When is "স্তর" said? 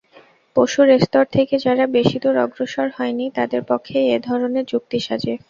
0.99-1.25